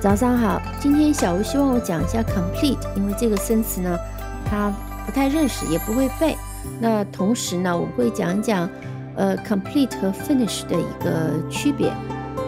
[0.00, 3.98] 早上好，今天小吴希望我讲一下 complete，因为这个生词呢，
[4.46, 6.34] 他不太认识，也不会背。
[6.80, 8.66] 那同时呢，我会讲讲
[9.14, 11.92] 呃 complete 和 finish 的一个区别。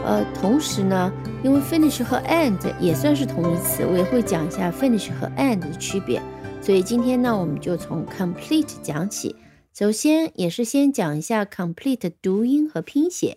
[0.02, 1.12] 呃，同时呢，
[1.44, 6.22] 因为 finish 和 end 也算是同义词，我也会讲一下 finish 和 end 的区别。
[6.62, 9.36] 所以今天呢，我们就从 complete 讲起。
[9.74, 13.36] 首先也是先讲一下 complete 读音和拼写。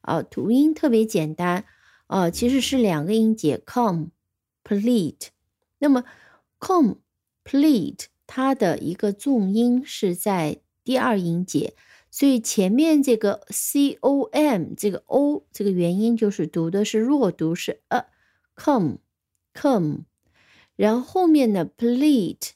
[0.00, 1.64] 啊，读音特别简单。
[2.10, 5.28] 啊，其实是两个音节，complete。
[5.78, 6.02] 那么
[6.58, 11.74] ，complete 它的一个重音是在第二音节，
[12.10, 20.00] 所以前面这个 com 这个 o 这个元音就是读的是弱读，是 a，come，come。
[20.74, 22.50] 然后后面的 plete，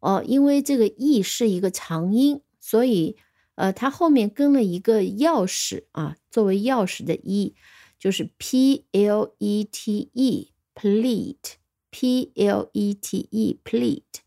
[0.00, 3.18] 哦，因为这个 e 是一个长音，所以
[3.56, 7.54] 呃，它后面跟了一个钥匙啊，作为钥匙的 e。
[8.03, 11.53] 就是 p l e t e plete
[11.91, 14.21] p l e t e plete，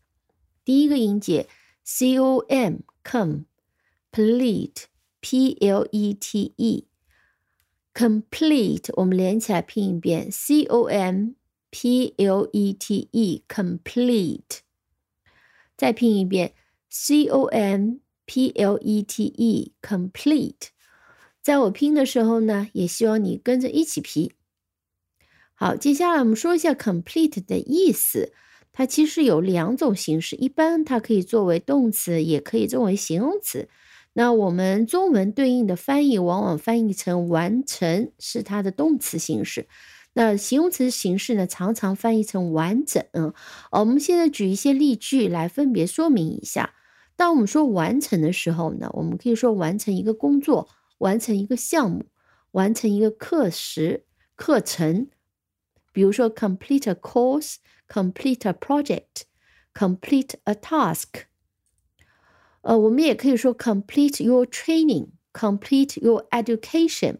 [0.63, 1.47] 第一个音节
[1.83, 3.45] c o m com
[4.11, 4.83] plete
[5.19, 6.85] p l e t e
[7.93, 11.35] complete，我们连起来拼一遍 c o m
[11.71, 14.59] p l e t e complete，
[15.75, 16.53] 再拼一遍
[16.89, 20.67] c o m p l e t e complete。
[21.48, 24.32] 在我拼的时候呢，也希望你跟着一起拼。
[25.54, 28.34] 好，接下来我们说一下 complete 的意思。
[28.70, 33.70] 它其实有两种形式，一般它可以作为动词，也可以作为形容词。
[34.12, 39.68] 那我们中文对应的翻译往往翻译成完成是它的动词形式，
[40.12, 43.02] 那形容词形式呢，常常翻译成完整。
[43.72, 46.74] 我们现在举一些例句来分别说明一下。
[47.16, 50.68] 当我们说完成的时候呢，我们可以说完成一个工作。
[50.99, 52.05] 完成一个项目，
[52.51, 54.05] 完成一个课时
[54.35, 55.09] 课程，
[55.91, 61.25] 比如说 complete a course，complete a project，complete a task。
[62.61, 67.17] 呃，我们也可以说 complete your training，complete your education。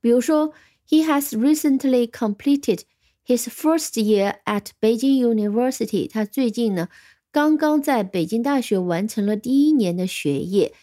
[0.00, 0.52] 比如说，
[0.86, 2.82] He has recently completed
[3.26, 6.08] his first year at Beijing University。
[6.10, 6.88] 他最近呢，
[7.32, 10.74] 刚刚在北京大学完成了第一年的学业。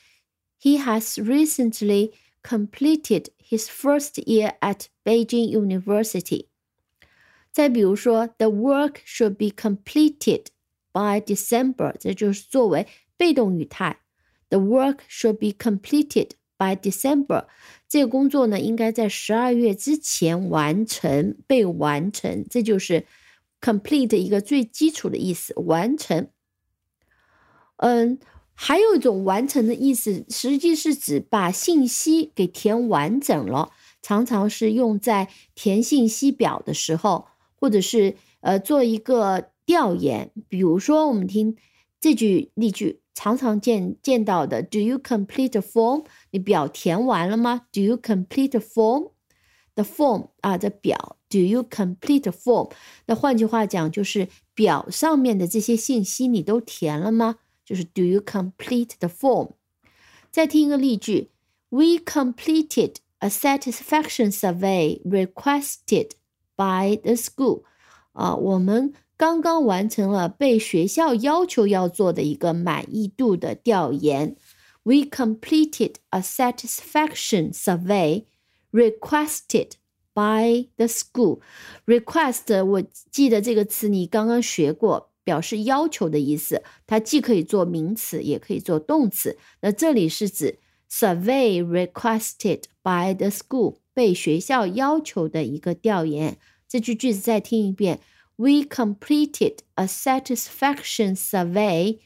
[0.65, 6.47] He has recently completed his first year at Beijing University.
[7.51, 10.45] 再比如说，the work should be completed
[10.91, 12.87] by December，这就是作为
[13.17, 13.99] 被动语态。
[14.49, 17.47] The work should be completed by December。
[17.89, 22.45] 这个工作呢，应该在十二月之前完成，被完成。
[22.49, 23.05] 这就是
[23.59, 26.29] complete 一个最基础的意思，完成。
[27.77, 28.19] 嗯。
[28.58, 40.32] 还有一种完成的意思，实际是指把信息给填完整了，常常是用在填信息表的时候，或者是呃做一个调研。
[40.48, 41.54] 比如说，我们听
[42.00, 46.06] 这句例句，常常见见到的：Do you complete the form？
[46.30, 52.72] 你表填完了吗？Do you complete the form？The form 啊，这表，Do you complete the form？
[53.04, 57.36] 那换句话讲，就是表上面的这些信息你都填了吗？
[57.65, 59.51] 就是 Do you complete the form？
[60.31, 61.29] 再听一个例句：
[61.69, 66.11] We completed a satisfaction survey requested
[66.55, 67.63] by the school。
[68.13, 74.35] 啊，我们刚刚完成了被学校要求要做的一个满意度的调研。
[74.83, 78.25] We completed a satisfaction survey
[78.71, 79.73] requested
[80.13, 81.39] by the school.
[81.85, 82.81] Request，我
[83.11, 85.11] 记得这个词你刚刚学过。
[85.25, 89.37] 表示要求的意思，它既可以做名词，也可以做动词。
[89.61, 90.57] 那这里是指
[90.89, 96.37] survey requested by the school 被学校要求的一个调研。
[96.67, 97.99] 这句句子再听一遍：
[98.35, 101.99] We completed a satisfaction survey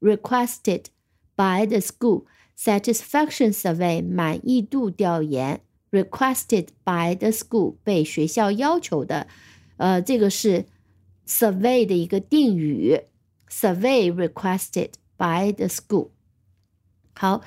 [0.00, 0.86] requested
[1.36, 2.24] by the school.
[2.58, 5.60] Satisfaction survey 满意度调研，
[5.92, 9.28] requested by the school 被学校要求的。
[9.76, 10.66] 呃，这个是。
[11.27, 12.99] survey 的一个定语
[13.49, 16.09] ，survey requested by the school。
[17.13, 17.41] 好，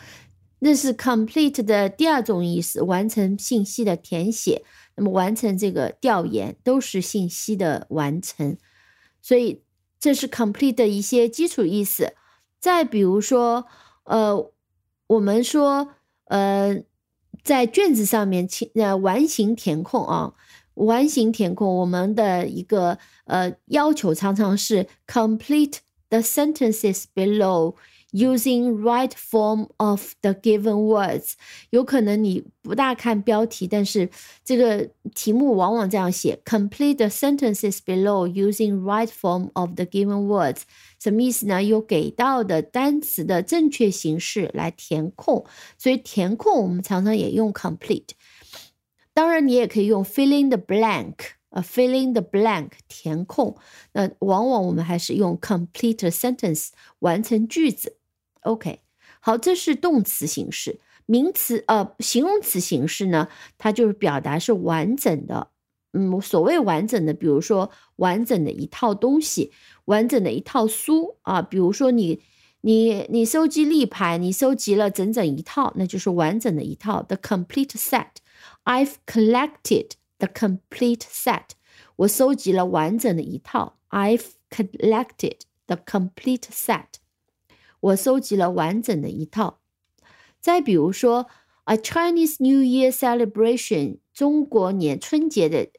[0.61, 4.65] 那是 complete 的第二种意思，完成信息的填写。
[4.97, 8.57] 那么完成这个调研都是信息的完成，
[9.21, 9.65] 所以
[9.99, 12.15] 这是 complete 的一些基础意思。
[12.61, 13.67] 再比如说，
[14.05, 14.53] 呃，
[15.09, 15.95] 我们说，
[16.27, 16.85] 呃，
[17.43, 20.35] 在卷子上面填，呃，完形填空啊。
[20.75, 25.79] 完形填空，我们的一个呃要求常常是 complete
[26.09, 27.75] the sentences below
[28.13, 31.33] using right form of the given words。
[31.71, 34.09] 有可能你不大看标题，但是
[34.45, 40.63] 这个题目往往这样写：Complete the sentences below using right form of the given words。
[41.01, 41.63] 什么意思呢？
[41.63, 45.45] 有给到的单词的正确形式来填空。
[45.77, 48.11] 所以填空我们常常也用 complete。
[49.15, 51.15] 当然，你也可以用 filling the blank。
[51.51, 53.57] 呃，filling the blank 填空，
[53.93, 57.97] 那往往我们还是用 complete sentence 完成句子。
[58.41, 58.81] OK，
[59.21, 60.81] 好，这是动词形式。
[61.07, 65.51] 名词呃，形容词形式呢，它就是表达是完整的。
[65.93, 69.53] 嗯，所谓完整的，比如说完整的一套东西，
[69.85, 71.41] 完整的一套书啊。
[71.41, 72.21] 比如说你
[72.63, 78.09] 你你收集立牌，你收集了整整一套，那就是完整的一套，the complete set。
[78.64, 79.92] I've collected.
[80.22, 81.52] The complete set，
[81.96, 83.78] 我收集了完整的一套。
[83.90, 86.96] I've collected the complete set，
[87.80, 89.62] 我收集了完整的一套。
[90.42, 91.28] 再比如说，
[91.64, 95.70] A Chinese New Year celebration，中国年春节的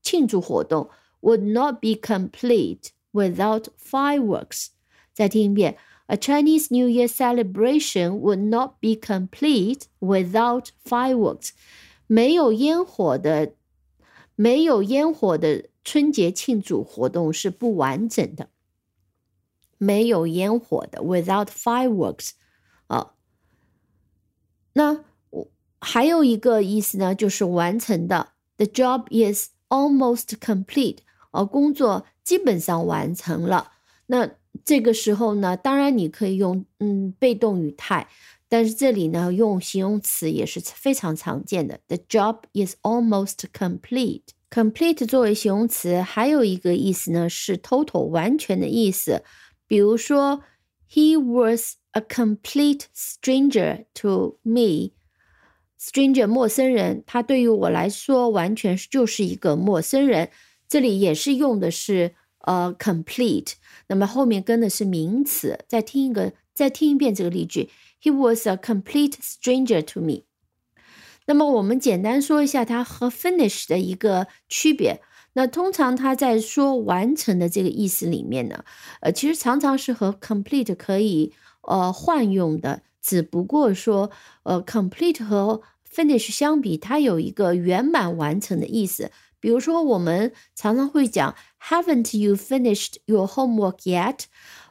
[0.00, 0.88] 庆祝活动，
[1.20, 4.68] would not be complete without fireworks。
[5.12, 5.76] 再听一遍，
[6.06, 11.50] A Chinese New Year celebration would not be complete without fireworks。
[12.07, 13.53] 没有烟火的
[14.35, 18.49] 没有烟火的春节庆祝活动是不完整的。
[19.77, 22.31] 没有烟火的，without fireworks，
[22.87, 23.11] 啊，
[24.71, 25.47] 那我
[25.81, 30.99] 还有一个意思呢，就是完成的，the job is almost complete，
[31.31, 33.73] 啊，工作基本上完成了。
[34.05, 34.31] 那
[34.63, 38.07] 这个时候呢，当然你可以用嗯被动语态，
[38.47, 44.21] 但是这里呢用形容词也是非常常见的，the job is almost complete。
[44.49, 49.23] complete 作为形容词，还有一个意思呢，是 total 完全的意思。
[49.67, 50.43] 比如说
[50.89, 54.91] ，He was a complete stranger to me。
[55.79, 60.29] stranger 陌生人，他对于我来说完全就是一个陌生人。
[60.67, 63.53] 这里也是用的是呃 complete，
[63.87, 65.59] 那么后面跟的是名词。
[65.67, 67.69] 再听一个，再听一遍这个例句
[68.01, 70.23] ：He was a complete stranger to me。
[71.27, 75.01] 那么我们简单说一下它和 finish 的一个区别。
[75.33, 78.63] 那通常它在说完成的这个意思里面呢，
[79.01, 82.83] 呃，其实常常是和 complete 可以呃换用的。
[83.01, 84.09] 只不过说，
[84.43, 85.61] 呃，complete 和
[85.93, 89.11] finish 相比，它有一个圆满完成的意思。
[89.39, 94.21] 比如说，我们常常会讲，Haven't you finished your homework yet？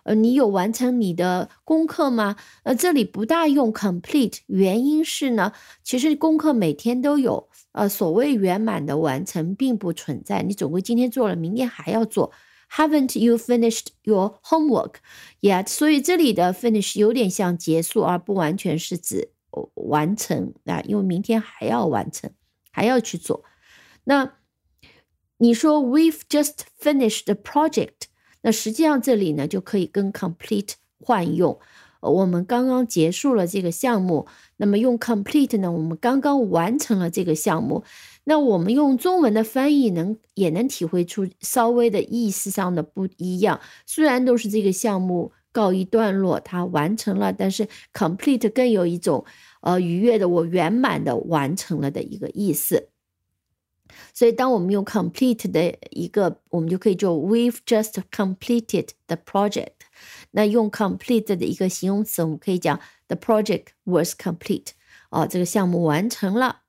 [0.04, 2.36] 呃，你有完成你的功课吗？
[2.62, 5.52] 呃，这里不大用 complete，原因是呢，
[5.82, 12.32] 其实功课每天都有，呃，所谓圆满的完成并不存在，你总归今天做了，明天还要做。
[12.70, 14.94] Haven't you finished your homework
[15.40, 15.66] yet？
[15.68, 19.30] 所以这里的 finish 有点像结束，而不完全是指
[19.74, 22.30] 完成啊，因为明天还要完成，
[22.70, 23.44] 还要去做。
[24.04, 24.34] 那
[25.38, 28.08] 你说 We've just finished the project。
[28.44, 31.58] 那实际上这里呢就可以跟 complete 换用，
[32.00, 34.26] 我们刚刚结束了这个项目，
[34.58, 37.82] 那么用 complete 呢，我们刚刚完成了这个项目。
[38.24, 43.58] 那我们用中文的翻译能也能体会出稍微的意思上的不一样。
[43.86, 49.24] 虽然都是这个项目告一段落，它完成了，但是 complete 更有一种
[49.62, 52.88] 呃愉悦的，我圆满的完成了的一个意思。
[54.12, 59.72] 所以，当我们用 complete 的一个，我们就可以做 We've just completed the project。
[60.32, 64.68] 那用 complete 的一个形容词，我们可以讲 The project was complete。
[65.10, 66.62] 哦，这个项目完成了。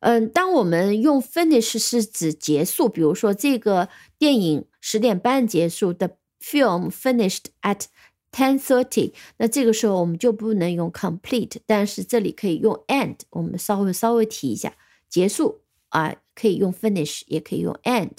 [0.00, 3.88] 嗯，当我们用 finish 是指结束，比如说这个
[4.18, 6.10] 电影十点半结束，The
[6.40, 7.84] film finished at
[8.32, 9.12] ten thirty。
[9.36, 13.16] 那这个时候我们就不能用 complete，但是这里可以用 end。
[13.30, 14.72] 我们稍微稍微提一下，
[15.08, 15.60] 结束。
[15.88, 18.12] 啊，可以用 finish，也可以用 end。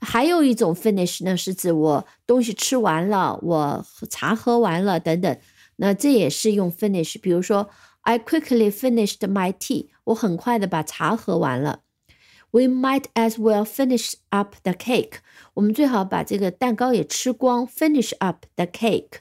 [0.00, 5.38] 还有一种 finish 呢，是指我东西吃完了，我茶喝完了等等。
[5.76, 7.20] 那这也是用 finish。
[7.20, 7.68] 比如说
[8.02, 11.80] ，I quickly finished my tea，我很快的把茶喝完了。
[12.52, 15.18] We might as well finish up the cake，
[15.54, 17.66] 我们最好把这个蛋糕也吃光。
[17.68, 19.18] Finish up the cake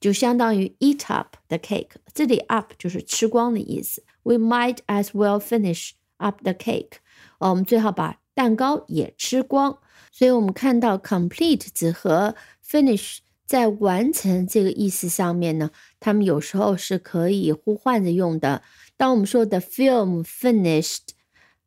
[0.00, 4.02] 就相当于 eat up the cake，这里 up 就是吃光的意思。
[4.24, 6.94] We might as well finish up the cake。
[7.42, 9.78] 哦，我们最好把蛋糕也吃光。
[10.12, 12.34] 所以，我们看到 complete 指和
[12.64, 18.62] finish 在完成这个意思上面呢，它们有时候是可以互换着用的。
[18.96, 21.08] 当我们说 the film finished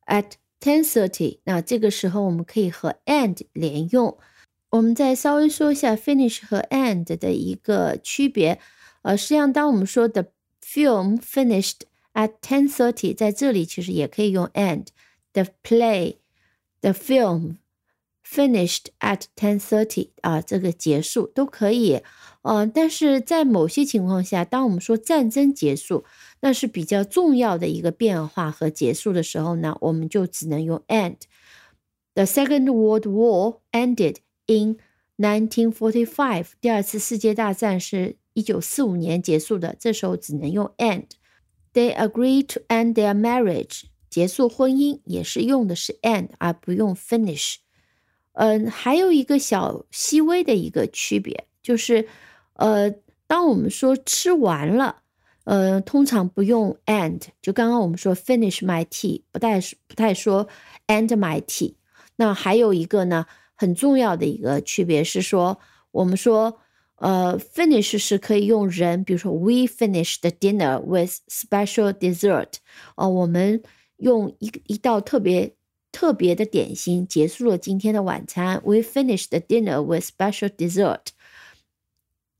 [0.05, 4.17] at ten thirty，那这个时候我们可以和 and 连用。
[4.69, 8.59] 我们再稍微说一下 finish 和 and 的一个区别。
[9.01, 10.25] 呃，实际上当我们说 the
[10.63, 11.81] film finished
[12.13, 14.87] at ten thirty，在这里其实也可以用 end。
[15.34, 16.16] The play,
[16.80, 17.58] the film
[18.24, 22.02] finished at ten thirty 啊，这个结束都可以。
[22.42, 26.04] 呃，但是在某些情况下，当我们说战争结束，
[26.40, 34.16] 那是比较重要的一个变化和结束的时候呢，我们就只能用 end。The Second World War ended
[34.46, 34.78] in
[35.16, 36.46] 1945.
[36.60, 43.82] 第二次世界大战是一九四五年结束的，这时候只能用 end。They agreed to end their marriage.
[44.15, 47.55] 结束婚姻也是用的是 end 而不用 finish。
[48.31, 52.07] 嗯，还有一个小细微的一个区别就是，
[52.53, 52.89] 呃，
[53.27, 55.01] 当我们说吃完了，
[55.43, 57.23] 呃，通常不用 end。
[57.41, 60.47] 就刚刚我们说 finish my tea，不太不太说
[60.87, 61.75] end my tea。
[62.15, 65.59] 那还有一个呢，很重要的一个区别是说，
[65.91, 66.57] 我们说，
[66.99, 72.53] 呃，finish 是可以用人，比如说 we finished dinner with special dessert，
[72.95, 73.61] 哦，我们
[73.97, 75.55] 用一一道特别
[75.91, 81.07] 特别的点心结束了今天的晚餐，we finished the dinner with special dessert。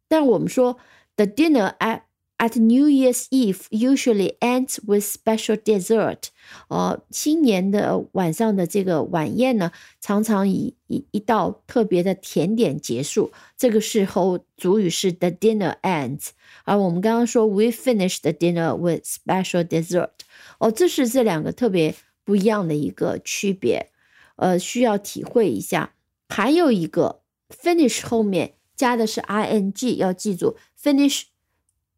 [0.08, 0.78] 但我们说
[1.16, 2.05] the dinner at
[2.38, 6.24] At New Year's Eve usually ends with special dessert。
[6.68, 13.32] 呃，新年的晚上的这个晚宴呢，常常以一一道特别的甜点结束。
[13.58, 16.32] 这个时候主语是 the dinner ends，
[16.65, 20.12] 而我们刚刚说 we finished the dinner with special dessert。
[20.60, 23.92] 哦，这是这两个特别不一样的一个区别，
[24.36, 25.94] 呃，需要体会一下。
[26.27, 31.24] 还有一个 finish 后面加的是 ing，要记住 finish。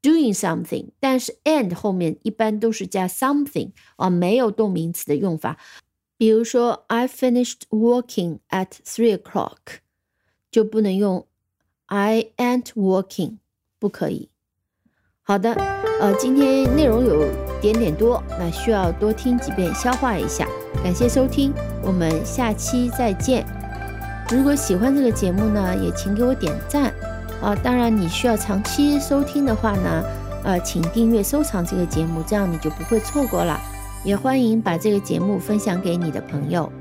[0.02, 5.58] Doing something，但是 and 后面一般都是加 something 啊，没有动名词的用法。
[6.18, 9.80] 比如说，I finished working at three o'clock，
[10.50, 11.28] 就不能用
[11.86, 13.38] I ain't working，
[13.78, 14.30] 不可以。
[15.22, 15.54] 好的，
[16.00, 17.28] 呃，今天内容有
[17.62, 20.48] 点点多，那需要多听几遍消化一下。
[20.84, 23.46] 感谢收听，我们下期再见。
[24.32, 26.94] 如果喜欢这个节目呢，也请给我点赞。
[27.42, 30.04] 啊，当然，你需要长期收听的话呢，
[30.44, 33.60] 呃，请订阅收藏这个节目，这样你就不会错过了。
[34.04, 36.72] 也欢迎把这个节目分享给你的朋友。